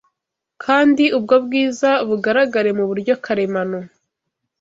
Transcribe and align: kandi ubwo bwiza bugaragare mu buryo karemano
kandi 0.63 1.03
ubwo 1.17 1.35
bwiza 1.45 1.89
bugaragare 2.07 2.69
mu 2.77 2.85
buryo 2.89 3.13
karemano 3.25 3.79